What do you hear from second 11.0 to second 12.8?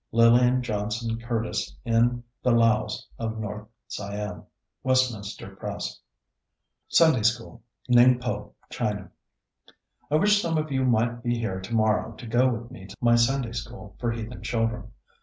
be here tomorrow to go with